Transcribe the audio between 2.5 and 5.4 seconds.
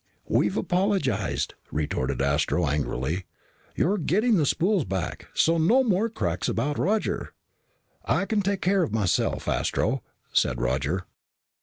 angrily. "You're getting the spools back.